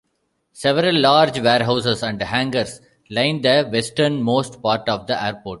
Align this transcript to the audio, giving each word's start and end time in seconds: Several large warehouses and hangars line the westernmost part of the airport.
Several 0.53 0.97
large 0.99 1.39
warehouses 1.41 2.01
and 2.01 2.19
hangars 2.19 2.81
line 3.11 3.39
the 3.41 3.69
westernmost 3.71 4.59
part 4.63 4.89
of 4.89 5.05
the 5.05 5.23
airport. 5.23 5.47